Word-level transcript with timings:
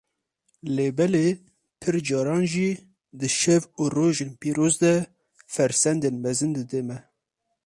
lêbelê 0.75 1.27
pir 1.79 1.95
caran 2.07 2.43
jî 2.53 2.69
di 3.19 3.27
şev 3.39 3.63
û 3.81 3.83
rojên 3.95 4.31
pîroz 4.41 4.75
de 4.83 4.93
fersendên 5.53 6.15
mezin 6.23 6.51
dide 6.57 6.81
me. 6.87 6.99